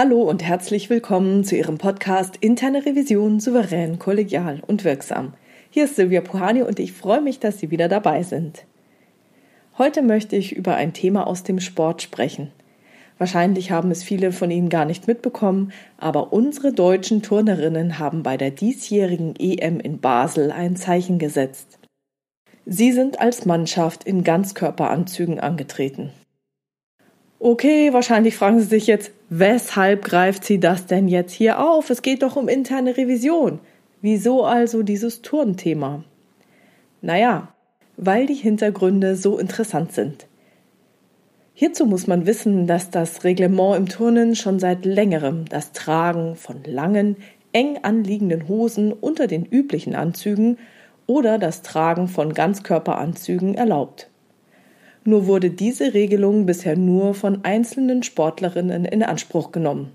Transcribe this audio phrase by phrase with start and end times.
[0.00, 5.34] Hallo und herzlich willkommen zu Ihrem Podcast Interne Revision souverän, kollegial und wirksam.
[5.70, 8.64] Hier ist Silvia Puhani und ich freue mich, dass Sie wieder dabei sind.
[9.76, 12.52] Heute möchte ich über ein Thema aus dem Sport sprechen.
[13.18, 18.36] Wahrscheinlich haben es viele von Ihnen gar nicht mitbekommen, aber unsere deutschen Turnerinnen haben bei
[18.36, 21.80] der diesjährigen EM in Basel ein Zeichen gesetzt.
[22.64, 26.12] Sie sind als Mannschaft in Ganzkörperanzügen angetreten.
[27.40, 31.88] Okay, wahrscheinlich fragen Sie sich jetzt, weshalb greift sie das denn jetzt hier auf?
[31.88, 33.60] Es geht doch um interne Revision.
[34.02, 36.02] Wieso also dieses Turnthema?
[37.00, 37.54] Naja,
[37.96, 40.26] weil die Hintergründe so interessant sind.
[41.54, 46.64] Hierzu muss man wissen, dass das Reglement im Turnen schon seit längerem das Tragen von
[46.64, 47.16] langen,
[47.52, 50.58] eng anliegenden Hosen unter den üblichen Anzügen
[51.06, 54.08] oder das Tragen von Ganzkörperanzügen erlaubt.
[55.08, 59.90] Nur wurde diese Regelung bisher nur von einzelnen Sportlerinnen in Anspruch genommen.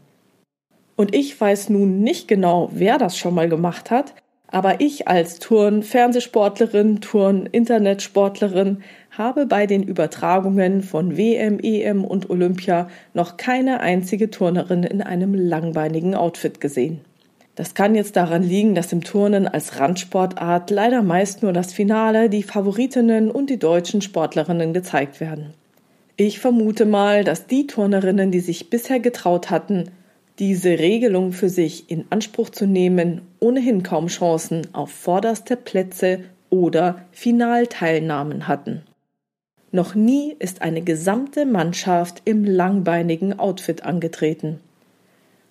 [0.95, 4.15] Und ich weiß nun nicht genau, wer das schon mal gemacht hat,
[4.47, 13.37] aber ich als Turn-Fernsehsportlerin, Turn-Internetsportlerin habe bei den Übertragungen von WM, EM und Olympia noch
[13.37, 17.01] keine einzige Turnerin in einem langbeinigen Outfit gesehen.
[17.55, 22.29] Das kann jetzt daran liegen, dass im Turnen als Randsportart leider meist nur das Finale,
[22.29, 25.53] die Favoritinnen und die deutschen Sportlerinnen gezeigt werden.
[26.17, 29.91] Ich vermute mal, dass die Turnerinnen, die sich bisher getraut hatten,
[30.39, 37.05] diese Regelung für sich in Anspruch zu nehmen, ohnehin kaum Chancen auf vorderste Plätze oder
[37.11, 38.81] Finalteilnahmen hatten.
[39.71, 44.59] Noch nie ist eine gesamte Mannschaft im langbeinigen Outfit angetreten.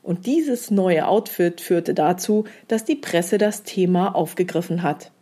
[0.03, 5.13] Und dieses neue Outfit führte dazu, dass die Presse das Thema aufgegriffen hat.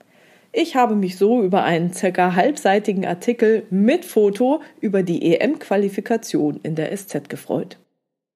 [0.52, 6.74] Ich habe mich so über einen circa halbseitigen Artikel mit Foto über die EM-Qualifikation in
[6.74, 7.78] der SZ gefreut.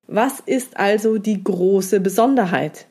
[0.07, 2.87] Was ist also die große Besonderheit?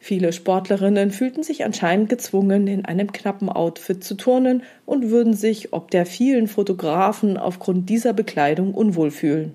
[0.00, 5.72] Viele Sportlerinnen fühlten sich anscheinend gezwungen, in einem knappen Outfit zu turnen und würden sich
[5.72, 9.54] ob der vielen Fotografen aufgrund dieser Bekleidung unwohl fühlen.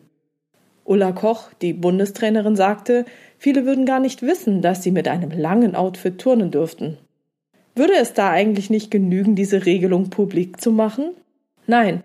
[0.86, 3.06] Ulla Koch, die Bundestrainerin, sagte,
[3.38, 6.98] viele würden gar nicht wissen, dass sie mit einem langen Outfit turnen dürften.
[7.76, 11.12] Würde es da eigentlich nicht genügen, diese Regelung publik zu machen?
[11.66, 12.04] Nein,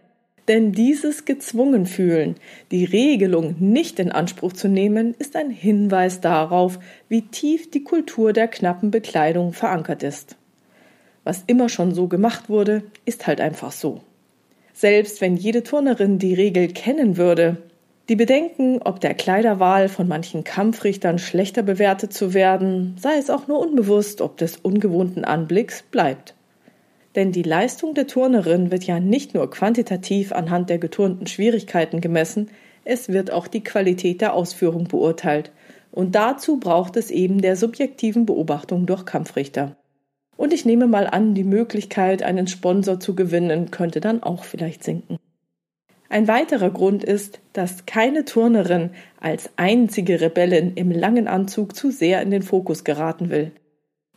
[0.48, 2.36] denn dieses gezwungen fühlen,
[2.70, 6.78] die Regelung nicht in Anspruch zu nehmen, ist ein Hinweis darauf,
[7.08, 10.36] wie tief die Kultur der knappen Bekleidung verankert ist.
[11.22, 14.00] Was immer schon so gemacht wurde, ist halt einfach so.
[14.72, 17.58] Selbst wenn jede Turnerin die Regel kennen würde,
[18.08, 23.48] die Bedenken, ob der Kleiderwahl von manchen Kampfrichtern schlechter bewertet zu werden, sei es auch
[23.48, 26.34] nur unbewusst, ob des ungewohnten Anblicks bleibt.
[27.16, 32.48] Denn die Leistung der Turnerin wird ja nicht nur quantitativ anhand der geturnten Schwierigkeiten gemessen,
[32.84, 35.52] es wird auch die Qualität der Ausführung beurteilt.
[35.90, 39.76] Und dazu braucht es eben der subjektiven Beobachtung durch Kampfrichter.
[40.38, 44.84] Und ich nehme mal an, die Möglichkeit, einen Sponsor zu gewinnen, könnte dann auch vielleicht
[44.84, 45.18] sinken.
[46.10, 52.22] Ein weiterer Grund ist, dass keine Turnerin als einzige Rebellin im langen Anzug zu sehr
[52.22, 53.52] in den Fokus geraten will.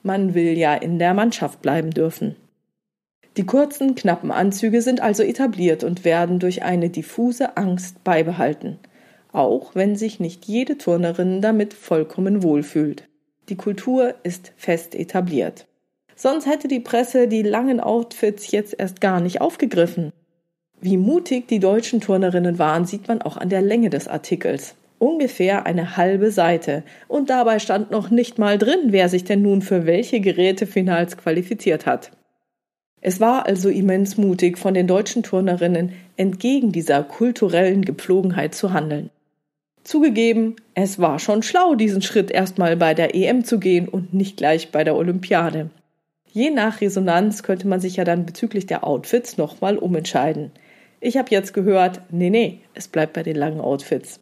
[0.01, 2.35] Man will ja in der Mannschaft bleiben dürfen.
[3.37, 8.79] Die kurzen, knappen Anzüge sind also etabliert und werden durch eine diffuse Angst beibehalten,
[9.31, 13.07] auch wenn sich nicht jede Turnerin damit vollkommen wohlfühlt.
[13.49, 15.67] Die Kultur ist fest etabliert.
[16.15, 20.11] Sonst hätte die Presse die langen Outfits jetzt erst gar nicht aufgegriffen.
[20.83, 24.73] Wie mutig die deutschen Turnerinnen waren, sieht man auch an der Länge des Artikels.
[24.97, 26.81] Ungefähr eine halbe Seite.
[27.07, 31.85] Und dabei stand noch nicht mal drin, wer sich denn nun für welche Gerätefinals qualifiziert
[31.85, 32.09] hat.
[32.99, 39.11] Es war also immens mutig von den deutschen Turnerinnen, entgegen dieser kulturellen Gepflogenheit zu handeln.
[39.83, 44.37] Zugegeben, es war schon schlau, diesen Schritt erstmal bei der EM zu gehen und nicht
[44.37, 45.69] gleich bei der Olympiade.
[46.31, 50.51] Je nach Resonanz könnte man sich ja dann bezüglich der Outfits nochmal umentscheiden.
[51.01, 54.21] Ich habe jetzt gehört, nee, nee, es bleibt bei den langen Outfits.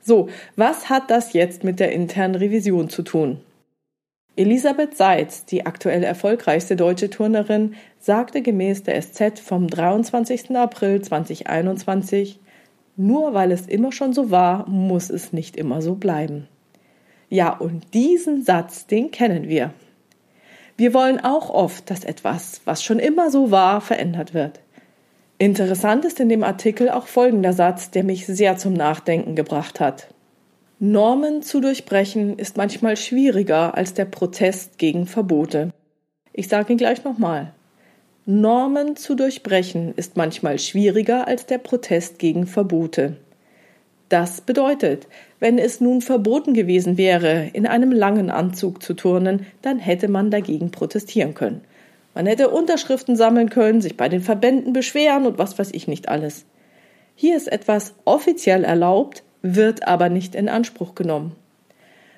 [0.00, 3.40] So, was hat das jetzt mit der internen Revision zu tun?
[4.36, 10.56] Elisabeth Seitz, die aktuell erfolgreichste deutsche Turnerin, sagte gemäß der SZ vom 23.
[10.56, 12.38] April 2021,
[12.96, 16.48] nur weil es immer schon so war, muss es nicht immer so bleiben.
[17.28, 19.72] Ja, und diesen Satz, den kennen wir.
[20.76, 24.60] Wir wollen auch oft, dass etwas, was schon immer so war, verändert wird.
[25.38, 30.08] Interessant ist in dem Artikel auch folgender Satz, der mich sehr zum Nachdenken gebracht hat.
[30.78, 35.72] Normen zu durchbrechen ist manchmal schwieriger als der Protest gegen Verbote.
[36.32, 37.52] Ich sage ihn gleich nochmal.
[38.26, 43.16] Normen zu durchbrechen ist manchmal schwieriger als der Protest gegen Verbote.
[44.08, 45.08] Das bedeutet,
[45.40, 50.30] wenn es nun verboten gewesen wäre, in einem langen Anzug zu turnen, dann hätte man
[50.30, 51.62] dagegen protestieren können.
[52.14, 56.08] Man hätte Unterschriften sammeln können, sich bei den Verbänden beschweren und was weiß ich nicht
[56.08, 56.46] alles.
[57.16, 61.36] Hier ist etwas offiziell erlaubt, wird aber nicht in Anspruch genommen.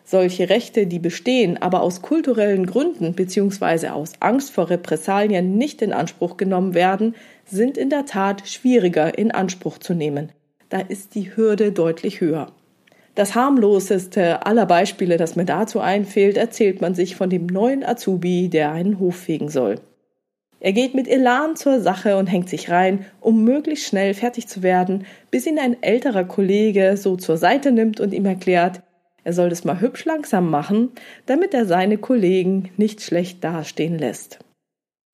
[0.05, 3.89] Solche Rechte, die bestehen, aber aus kulturellen Gründen bzw.
[3.89, 9.33] aus Angst vor Repressalien nicht in Anspruch genommen werden, sind in der Tat schwieriger in
[9.33, 10.31] Anspruch zu nehmen.
[10.69, 12.53] Da ist die Hürde deutlich höher.
[13.17, 18.51] Das harmloseste aller Beispiele, das mir dazu einfällt, erzählt man sich von dem neuen Azubi,
[18.51, 19.77] der einen Hof fegen soll.
[20.61, 24.63] Er geht mit Elan zur Sache und hängt sich rein, um möglichst schnell fertig zu
[24.63, 28.83] werden, bis ihn ein älterer Kollege so zur Seite nimmt und ihm erklärt,
[29.25, 30.91] er soll es mal hübsch langsam machen,
[31.25, 34.41] damit er seine Kollegen nicht schlecht dastehen lässt.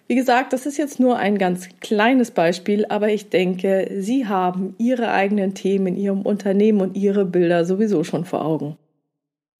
[0.08, 4.74] Wie gesagt, das ist jetzt nur ein ganz kleines Beispiel, aber ich denke, Sie haben
[4.78, 8.76] Ihre eigenen Themen in Ihrem Unternehmen und Ihre Bilder sowieso schon vor Augen.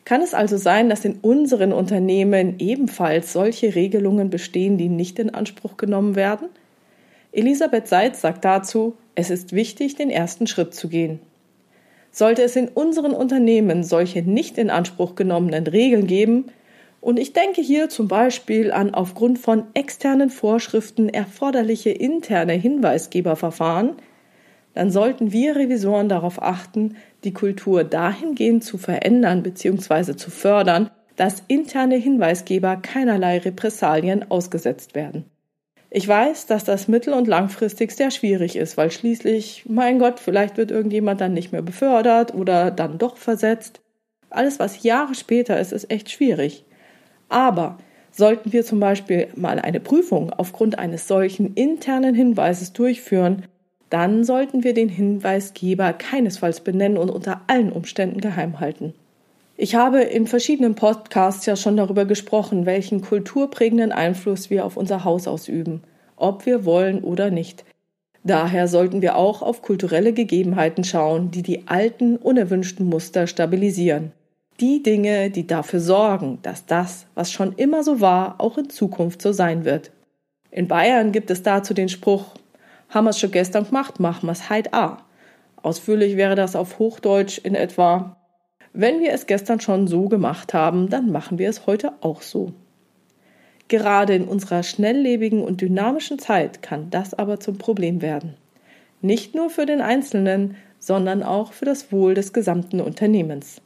[0.05, 5.31] Kann es also sein, dass in unseren Unternehmen ebenfalls solche Regelungen bestehen, die nicht in
[5.31, 6.49] Anspruch genommen werden?
[7.31, 11.21] Elisabeth Seitz sagt dazu, es ist wichtig, den ersten Schritt zu gehen.
[12.11, 16.47] Sollte es in unseren Unternehmen solche nicht in Anspruch genommenen Regeln geben,
[17.03, 23.97] und ich denke hier zum Beispiel an aufgrund von externen Vorschriften erforderliche interne Hinweisgeberverfahren,
[24.75, 30.15] dann sollten wir Revisoren darauf achten, die Kultur dahingehend zu verändern bzw.
[30.15, 35.25] zu fördern, dass interne Hinweisgeber keinerlei Repressalien ausgesetzt werden.
[35.91, 40.57] Ich weiß, dass das mittel- und langfristig sehr schwierig ist, weil schließlich, mein Gott, vielleicht
[40.57, 43.81] wird irgendjemand dann nicht mehr befördert oder dann doch versetzt.
[44.31, 46.65] Alles, was Jahre später ist, ist echt schwierig.
[47.33, 47.79] Aber
[48.11, 53.45] sollten wir zum Beispiel mal eine Prüfung aufgrund eines solchen internen Hinweises durchführen,
[53.89, 58.93] dann sollten wir den Hinweisgeber keinesfalls benennen und unter allen Umständen geheim halten.
[59.57, 65.05] Ich habe in verschiedenen Podcasts ja schon darüber gesprochen, welchen kulturprägenden Einfluss wir auf unser
[65.05, 65.83] Haus ausüben,
[66.17, 67.65] ob wir wollen oder nicht.
[68.25, 74.13] Daher sollten wir auch auf kulturelle Gegebenheiten schauen, die die alten, unerwünschten Muster stabilisieren
[74.61, 79.23] die Dinge, die dafür sorgen, dass das, was schon immer so war, auch in Zukunft
[79.23, 79.91] so sein wird.
[80.51, 82.35] In Bayern gibt es dazu den Spruch,
[82.89, 84.99] haben wir's schon gestern gemacht, machen wir's heit a.
[85.63, 88.17] Ausführlich wäre das auf Hochdeutsch in etwa,
[88.75, 92.53] wenn wir es gestern schon so gemacht haben, dann machen wir es heute auch so.
[93.69, 98.37] Gerade in unserer schnelllebigen und dynamischen Zeit kann das aber zum Problem werden.
[99.01, 103.63] Nicht nur für den Einzelnen, sondern auch für das Wohl des gesamten Unternehmens.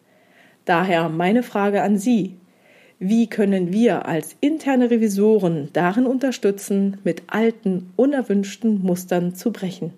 [0.66, 2.36] Daher meine Frage an Sie.
[2.98, 9.92] Wie können wir als interne Revisoren darin unterstützen, mit alten, unerwünschten Mustern zu brechen?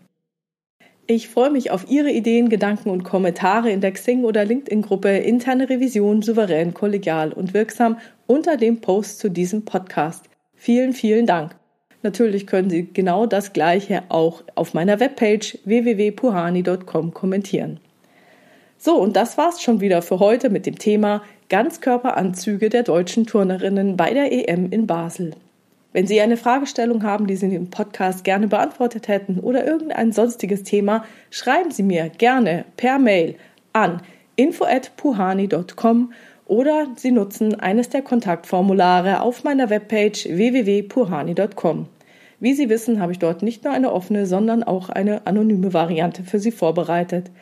[1.06, 5.70] Ich freue mich auf Ihre Ideen, Gedanken und Kommentare in der Xing- oder LinkedIn-Gruppe Interne
[5.70, 10.28] Revision souverän, kollegial und wirksam unter dem Post zu diesem Podcast.
[10.54, 11.56] Vielen, vielen Dank.
[12.02, 17.80] Natürlich können Sie genau das Gleiche auch auf meiner Webpage www.puhani.com kommentieren.
[18.80, 23.96] So, und das war's schon wieder für heute mit dem Thema Ganzkörperanzüge der deutschen Turnerinnen
[23.96, 25.32] bei der EM in Basel.
[25.92, 30.12] Wenn Sie eine Fragestellung haben, die Sie in dem Podcast gerne beantwortet hätten oder irgendein
[30.12, 33.34] sonstiges Thema, schreiben Sie mir gerne per Mail
[33.72, 34.00] an
[34.36, 36.12] info@puhani.com
[36.46, 41.88] oder Sie nutzen eines der Kontaktformulare auf meiner Webpage www.puhani.com.
[42.38, 46.22] Wie Sie wissen, habe ich dort nicht nur eine offene, sondern auch eine anonyme Variante
[46.22, 47.32] für Sie vorbereitet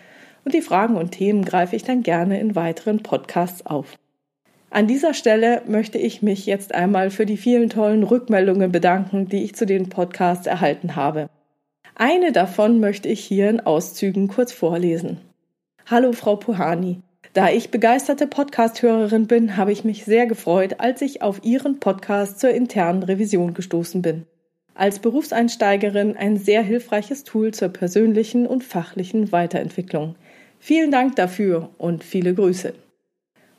[0.46, 3.98] und die Fragen und Themen greife ich dann gerne in weiteren Podcasts auf.
[4.70, 9.42] An dieser Stelle möchte ich mich jetzt einmal für die vielen tollen Rückmeldungen bedanken, die
[9.42, 11.28] ich zu den Podcasts erhalten habe.
[11.96, 15.18] Eine davon möchte ich hier in Auszügen kurz vorlesen.
[15.86, 17.00] Hallo Frau Puhani.
[17.32, 22.38] Da ich begeisterte Podcast-Hörerin bin, habe ich mich sehr gefreut, als ich auf Ihren Podcast
[22.38, 24.26] zur internen Revision gestoßen bin.
[24.74, 30.14] Als Berufseinsteigerin ein sehr hilfreiches Tool zur persönlichen und fachlichen Weiterentwicklung.
[30.66, 32.74] Vielen Dank dafür und viele Grüße.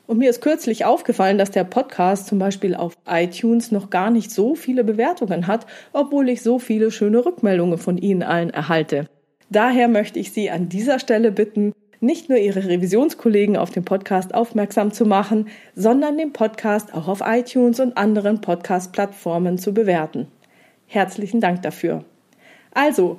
[0.06, 4.30] Und mir ist kürzlich aufgefallen, dass der Podcast zum Beispiel auf iTunes noch gar nicht
[4.30, 9.06] so viele Bewertungen hat, obwohl ich so viele schöne Rückmeldungen von Ihnen allen erhalte.
[9.48, 14.34] Daher möchte ich Sie an dieser Stelle bitten, nicht nur Ihre Revisionskollegen auf den Podcast
[14.34, 20.26] aufmerksam zu machen, sondern den Podcast auch auf iTunes und anderen Podcast-Plattformen zu bewerten.
[20.84, 22.04] Herzlichen Dank dafür.
[22.74, 23.18] Also,